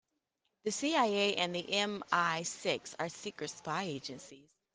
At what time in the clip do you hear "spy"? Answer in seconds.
3.51-3.83